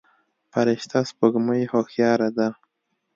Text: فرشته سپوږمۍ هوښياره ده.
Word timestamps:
فرشته 0.51 0.99
سپوږمۍ 1.09 1.61
هوښياره 1.71 2.29
ده. 2.37 2.47